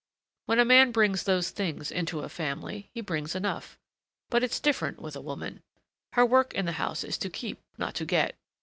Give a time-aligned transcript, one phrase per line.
[0.47, 3.77] When a man brings those things into a family, he brings enough.
[4.31, 5.61] But it's different with a woman:
[6.13, 8.35] her work in the house is to keep, not to get.